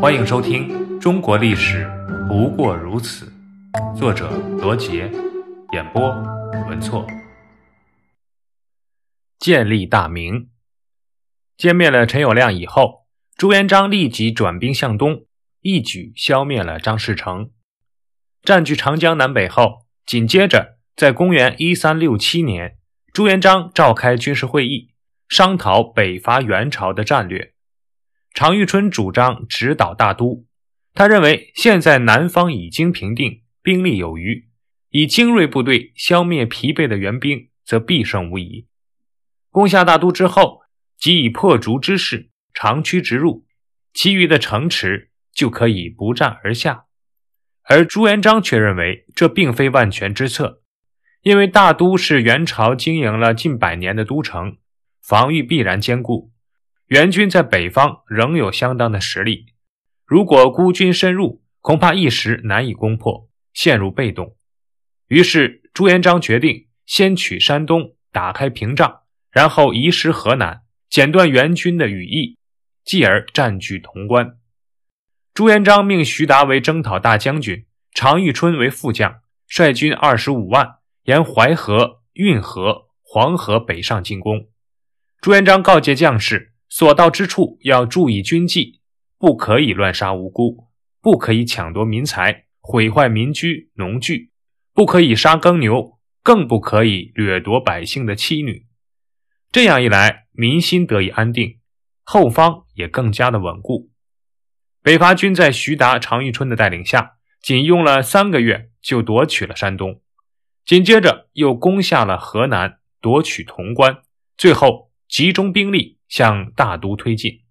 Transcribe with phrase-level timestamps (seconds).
[0.00, 0.68] 欢迎收听
[1.00, 1.84] 《中国历史
[2.28, 3.32] 不过如此》，
[3.98, 5.10] 作者罗杰，
[5.72, 6.08] 演播
[6.68, 7.04] 文措。
[9.40, 10.50] 建立大明，
[11.58, 13.06] 歼灭了陈友谅以后，
[13.36, 15.24] 朱元璋立即转兵向东，
[15.62, 17.50] 一举消灭了张士诚。
[18.44, 22.78] 占据长江南北后，紧接着在公元一三六七年，
[23.12, 24.92] 朱元璋召开军事会议，
[25.28, 27.54] 商讨北伐元朝的战略。
[28.38, 30.46] 常遇春主张直捣大都，
[30.94, 34.46] 他认为现在南方已经平定，兵力有余，
[34.90, 38.68] 以精锐部队消灭疲惫的援兵，则必胜无疑。
[39.50, 40.60] 攻下大都之后，
[40.96, 43.44] 即以破竹之势长驱直入，
[43.92, 46.84] 其余的城池就可以不战而下。
[47.64, 50.62] 而朱元璋却认为这并非万全之策，
[51.22, 54.58] 因为大都是元朝经营了近百年的都城，
[55.02, 56.30] 防御必然坚固。
[56.88, 59.52] 元军在北方仍有相当的实力，
[60.06, 64.36] 如果孤军深入，恐怕一时难以攻破，陷入被动。
[65.08, 72.38] 于是朱元璋决定先取山东，打开屏障，然后移师河南，剪断元军的羽翼，
[72.86, 74.38] 继而占据潼关。
[75.34, 84.48] 朱元璋命徐达为征讨大将军，常遇春为副将，率军二十五万，沿淮河、运河、黄河北上进攻。
[85.20, 86.54] 朱元璋告诫将士。
[86.68, 88.80] 所到之处要注意军纪，
[89.18, 90.68] 不可以乱杀无辜，
[91.00, 94.30] 不可以抢夺民财，毁坏民居农具，
[94.74, 98.66] 不可以杀耕牛，更不可以掠夺百姓的妻女。
[99.50, 101.58] 这样一来，民心得以安定，
[102.04, 103.90] 后方也更加的稳固。
[104.82, 110.02] 北伐军在徐达、常遇春的带领下，仅用了三个月就夺取了山东，
[110.64, 114.02] 紧接着又攻下了河南，夺取潼关，
[114.36, 115.97] 最后集中兵力。
[116.08, 117.42] 向大都推进。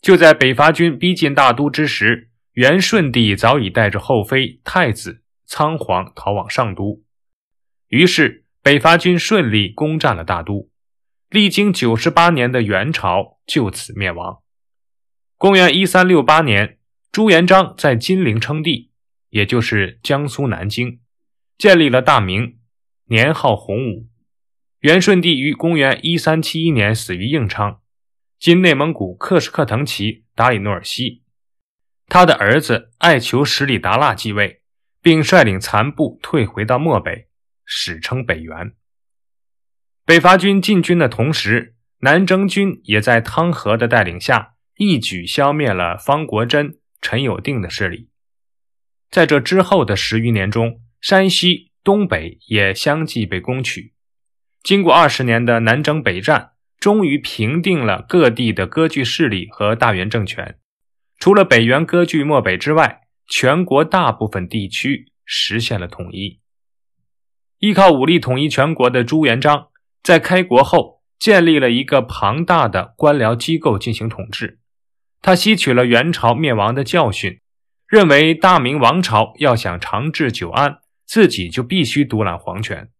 [0.00, 7.02] 就在北伐军逼近大都之时，元顺帝早已带着后妃、太子仓皇逃往上都。
[7.88, 10.70] 于是，北伐军顺利攻占了大都。
[11.30, 14.42] 历经九十八年的元朝就此灭亡。
[15.36, 16.78] 公元一三六八年，
[17.10, 18.90] 朱元璋在金陵称帝，
[19.30, 21.00] 也就是江苏南京，
[21.56, 22.58] 建立了大明，
[23.06, 24.08] 年号洪武。
[24.80, 27.80] 元顺帝于公元一三七一年死于应昌，
[28.38, 31.24] 今内蒙古克什克腾旗达里诺尔西。
[32.06, 34.62] 他的儿子爱求十里达腊继位，
[35.02, 37.26] 并率领残部退回到漠北，
[37.64, 38.74] 史称北元。
[40.06, 48.10] 北伐军进军的同时，南征军也在汤和的带领下一举消灭了方国珍、陈友定的势力。
[49.10, 53.94] 在这之后的十余年中，山西、东北也相继被攻取。
[54.68, 60.58] 经过二十年的南征北战，终于平定了各地的割据势力和大元政权。
[61.18, 66.40] 除了北元割据漠北之外，全国大部分地区实现了统一。
[67.60, 69.68] 依靠武力统一全国的朱元璋，
[70.02, 74.58] 在开国后建立了一个庞大的官僚机构进行统治。
[75.22, 77.40] 他吸取了元朝灭亡的教训，
[77.88, 82.90] 认为大明王朝要想长治久安，自己就必须独揽皇权。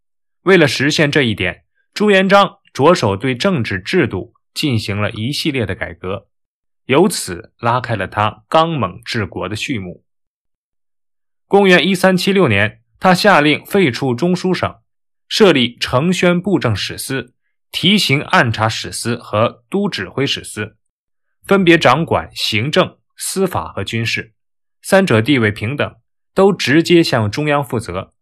[0.42, 6.28] 为了实现这一点，朱元璋着手对政治制度进行了一系列的改革，
[6.86, 10.04] 由此拉开了他刚猛治国的序幕。
[11.46, 14.76] 公元一三七六年，他下令废除中书省，
[15.28, 17.34] 设立承宣布政使司、
[17.70, 20.76] 提刑按察使司和都指挥使司，
[21.44, 24.34] 分别掌管行政、司法和军事，
[24.82, 25.96] 三者地位平等，
[26.34, 28.14] 都直接向中央负责。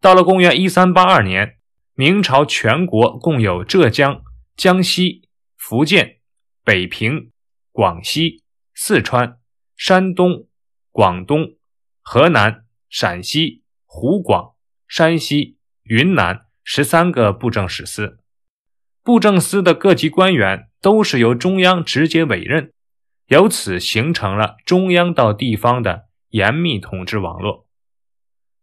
[0.00, 1.56] 到了公元一三八二年，
[1.94, 4.22] 明朝全国共有浙江、
[4.56, 6.18] 江西、福建、
[6.62, 7.32] 北平、
[7.72, 8.44] 广西、
[8.74, 9.38] 四川、
[9.76, 10.46] 山东、
[10.92, 11.56] 广东、
[12.00, 14.52] 河南、陕西、湖广、
[14.86, 18.20] 山西、云南十三个布政使司。
[19.02, 22.72] 布政司的各级官员都是由中央直接委任，
[23.26, 27.67] 由此形成了中央到地方的严密统治网络。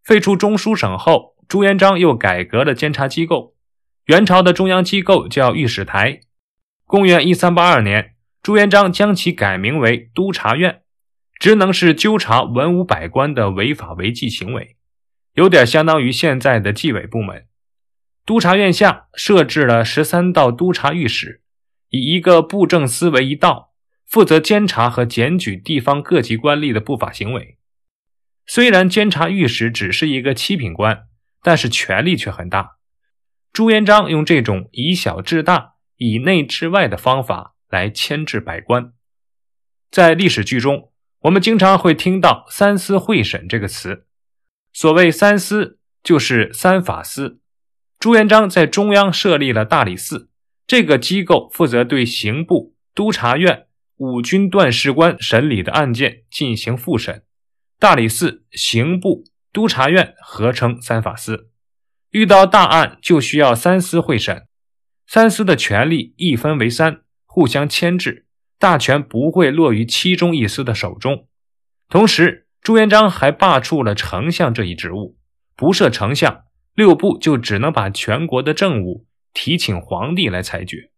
[0.06, 3.56] 废除中书省后，朱元璋又改革了监察机构。
[4.06, 6.20] 元朝的中央机构叫御史台。
[6.86, 8.14] 公元一三八二年，
[8.44, 10.84] 朱元璋将其改名为督察院，
[11.40, 14.76] 职能是纠察文武百官的违法违纪行为，
[15.34, 17.48] 有点相当于现在的纪委部门。
[18.28, 21.42] 督察院下设置了十三道督察御史，
[21.90, 23.74] 以一个布政司为一道，
[24.06, 27.58] 负责监察和检举地方各级官吏的不法行为。
[28.48, 31.08] 虽然监察御史只是一个七品官，
[31.42, 32.78] 但是权力却很大。
[33.52, 38.92] 朱元璋用这种以小制大、以内制外的方法来牵制百官。
[39.90, 44.06] 在历史剧中，我们经常会听到“三司会审”这个词。
[44.74, 47.40] 所谓“三司”，就是三法司。
[47.98, 50.30] 朱元璋在中央设立了大理寺，
[50.68, 57.24] 这个机构负责对刑部、督察院、五军段事官审理的案件进行复审。
[57.80, 61.50] 大理寺、刑部、督察院合称三法司。
[62.12, 64.48] 遇到大案，就需要三司会审。
[65.08, 68.26] 三司的权力一分为三，互相牵制，
[68.58, 71.28] 大权不会落于其中一司的手中。
[71.90, 75.18] 同时，朱元璋还罢黜了丞相这一职务，
[75.56, 76.44] 不设丞相。
[76.74, 80.92] 六部就只能把全国的政务提请皇帝来裁决，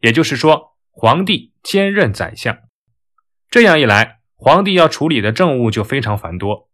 [0.00, 2.58] 也就是说，皇帝兼任宰相。
[3.48, 6.68] 这样一来，皇帝要处理的政务就非常繁多。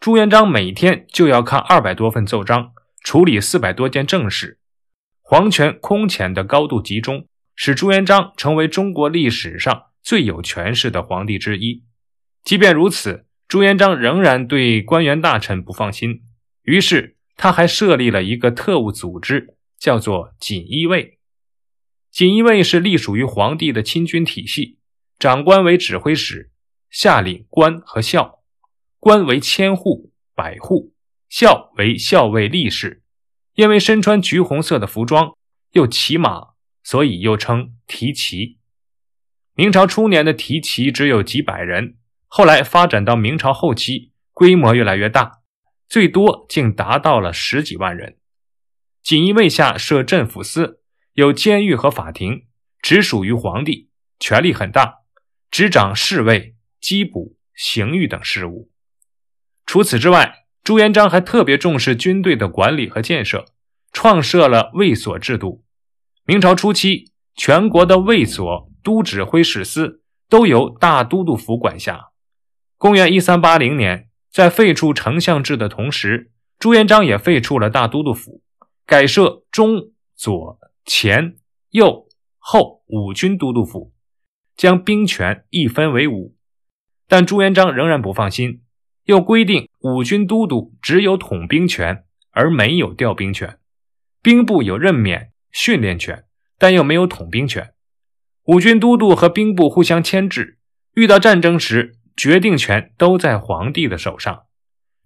[0.00, 2.72] 朱元璋每天就要看二百多份奏章，
[3.02, 4.58] 处理四百多件政事，
[5.20, 11.84] 皇权空前的高度集中，使朱元璋成为中国历史上最有权势的皇帝之一。
[12.42, 16.22] 即便如此，朱元璋仍然对官员大臣不放心，
[16.62, 17.18] 于是。
[17.36, 21.18] 他还设立了一个特务组织，叫做锦衣卫。
[22.08, 24.78] 锦衣卫是隶属于皇帝的亲军体系，
[25.18, 26.52] 长官为指挥使，
[26.94, 28.44] 下领官和校，
[29.00, 30.94] 官为千户、百户，
[31.28, 33.02] 校为校尉、力士。
[33.54, 35.36] 因为身穿橘红色的服装，
[35.72, 36.50] 又骑马，
[36.84, 38.60] 所以又称提骑。
[39.54, 41.96] 明朝初年的提骑只有几百人，
[42.28, 45.40] 后来发展到明朝后期，规模越来越大。
[45.88, 48.18] 最多竟达到了十几万人。
[49.02, 50.80] 锦衣卫下设镇抚司，
[51.14, 52.46] 有监狱和法庭，
[52.80, 53.90] 直属于皇帝，
[54.20, 54.98] 权力很大，
[55.50, 56.53] 执掌侍卫、
[56.84, 58.70] 缉捕、刑狱等事务。
[59.64, 63.46] 除此之外，朱元璋还特别重视军队的管理和建设，
[63.90, 65.64] 创设了卫所制度。
[66.26, 72.10] 明朝初期，全国的卫所、都指挥使司都由大都督府管辖。
[72.76, 74.10] 公元一三八零年。
[74.34, 78.42] 在废除丞相制的同时，朱元璋也废除了大都督府，
[78.84, 81.36] 改设中、左、前、
[81.70, 83.92] 右、后五军都督府，
[84.56, 86.34] 将兵权一分为五。
[87.08, 88.62] 但朱元璋仍然不放心，
[89.04, 93.58] 又规定五军都督只有统兵权，而没有调兵权；
[94.22, 96.24] 兵部有任免、训练权，
[96.58, 97.72] 但又没有统兵权。
[98.44, 100.58] 五军都督和兵部互相牵制，
[100.94, 101.96] 遇到战争时。
[102.16, 104.44] 决定权都在皇帝的手上，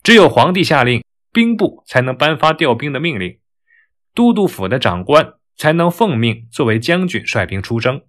[0.02, 1.02] 只有皇帝下令，
[1.32, 3.38] 兵部才能颁发调兵的命令，
[4.14, 8.02] 都督府的长官才能奉命作为将军率兵出征。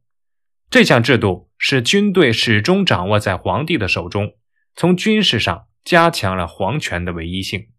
[0.69, 4.33] 这项制度使军队始终掌握在皇帝的手中，
[4.75, 7.69] 从军事上加强了皇权的唯一性。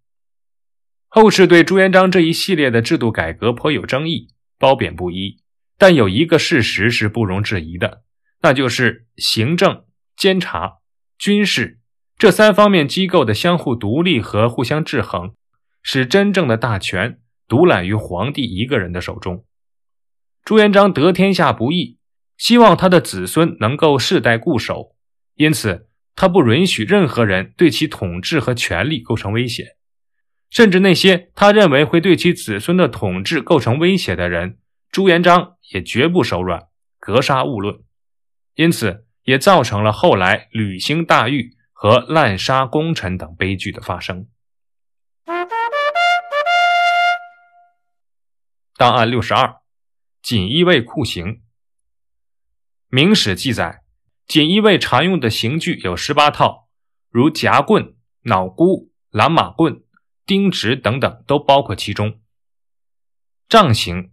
[1.06, 5.40] 后世对朱元璋这一系列的制度改革颇有争议，褒贬不一。
[5.78, 8.02] 但有一个事实是不容置疑的，
[8.42, 9.84] 那就是行政
[10.16, 10.78] 监察。
[11.16, 11.78] 军事
[12.18, 15.34] 这三方面机构的相互独立和互相制衡，
[15.82, 19.44] 使真正的大权独揽于皇帝一个人的手中。
[20.44, 21.98] 朱元璋得天下不易，
[22.40, 24.96] 希望他的子孙能够世代固守，
[25.34, 29.76] 因此他不允许任何人对其统治和权力构成威胁，
[30.48, 34.58] 甚至那些他认为会对其子孙的统治构成威胁的人，
[34.90, 37.78] 朱元璋也绝不手软，格杀勿论。
[38.54, 39.06] 因此。
[39.24, 44.26] 也造成了后来吕兴大狱和滥杀功臣等悲剧的发生。
[48.76, 49.56] 档案六十二，
[50.22, 51.26] 锦衣卫酷刑。
[52.92, 53.82] 《明史》记载，
[54.26, 56.66] 锦衣卫常用的刑具有十八套，
[57.08, 57.94] 如夹棍、
[58.24, 59.84] 脑箍、拦马棍、
[60.26, 62.18] 钉直等等都包括其中。
[63.48, 64.10] 杖刑，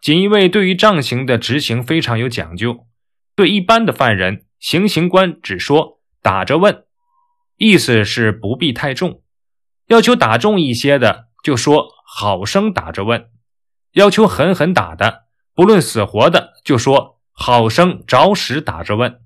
[0.00, 2.86] 锦衣卫对于杖刑的执行非常有讲究。
[3.34, 6.84] 对一般的犯人，行刑官只说打着问，
[7.56, 9.22] 意思是不必太重；
[9.88, 13.22] 要求打重一些的，就说好生打着问；
[13.94, 19.20] 要求狠狠打的，不论死活的，就说好生着实打着问。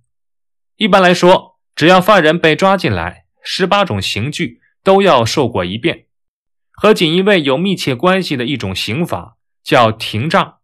[0.74, 6.06] 一般来说，只要犯人被抓进来，十八种刑具都要受过一遍。
[6.72, 10.58] 和锦衣卫有密切关系的一种刑法叫廷杖，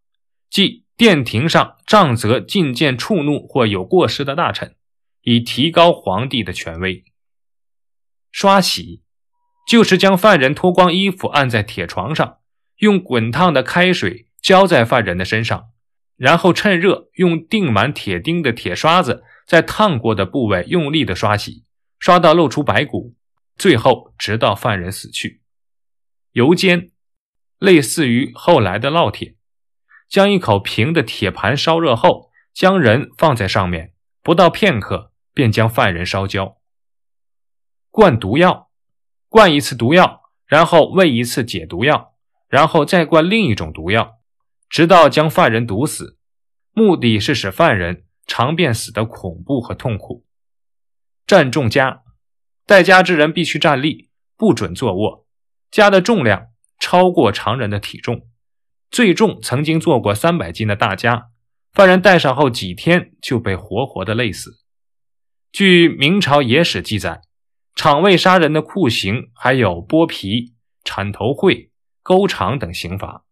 [0.50, 0.82] 即。
[0.96, 4.76] 殿庭上杖责觐见触怒或有过失的大臣，
[5.22, 7.02] 以提高皇帝的权威。
[8.30, 9.02] 刷洗
[9.66, 12.38] 就是将犯人脱光衣服按在铁床上，
[12.76, 15.70] 用滚烫的开水浇在犯人的身上，
[16.16, 21.64] 然后趁热用钉满铁钉的铁刷子在烫过的部位用力的刷洗，
[21.98, 23.14] 刷到露出白骨，
[23.56, 25.42] 最后直到犯人死去。
[26.32, 26.90] 油煎
[27.58, 29.36] 类似于后来的烙铁。
[30.06, 36.58] 将一口平的铁盘烧热后，将人放在上面，不到片刻，便将犯人烧焦。
[37.90, 38.70] 灌毒药，
[39.28, 42.14] 灌一次毒药，然后喂一次解毒药，
[42.48, 44.18] 然后再灌另一种毒药，
[44.74, 46.18] 直到将犯人毒死。
[46.72, 50.26] 目的是使犯人尝遍死的恐怖和痛苦。
[51.28, 52.00] 站重枷，
[52.66, 55.28] 待枷之人必须站立，不准坐卧。
[55.70, 56.48] 枷的重量
[56.80, 58.26] 超过常人的体重，
[58.90, 61.26] 最重曾经做过三百斤的大枷，
[61.72, 64.58] 犯人戴上后几天就被活活的累死。
[65.52, 67.20] 据明朝野史记载，
[67.76, 71.70] 场卫杀人的酷刑还有剥皮、铲头会、
[72.02, 73.24] 勾肠等刑罚。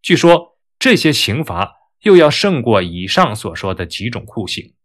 [0.00, 1.86] 据说这些刑罚。
[2.06, 4.75] 又要胜过以上所说的几种酷刑。